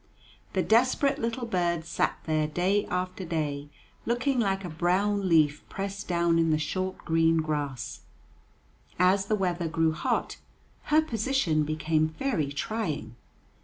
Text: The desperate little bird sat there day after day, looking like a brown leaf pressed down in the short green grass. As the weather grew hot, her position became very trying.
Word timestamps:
The 0.53 0.63
desperate 0.63 1.19
little 1.19 1.45
bird 1.45 1.85
sat 1.85 2.17
there 2.23 2.47
day 2.47 2.87
after 2.87 3.23
day, 3.23 3.69
looking 4.07 4.39
like 4.39 4.65
a 4.65 4.69
brown 4.71 5.29
leaf 5.29 5.63
pressed 5.69 6.07
down 6.07 6.39
in 6.39 6.49
the 6.49 6.57
short 6.57 6.97
green 7.05 7.37
grass. 7.37 7.99
As 8.97 9.27
the 9.27 9.35
weather 9.35 9.67
grew 9.67 9.91
hot, 9.91 10.37
her 10.85 11.03
position 11.03 11.65
became 11.65 12.09
very 12.17 12.51
trying. 12.51 13.15